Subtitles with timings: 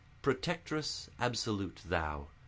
[0.23, 2.29] Protectress absolute, thou!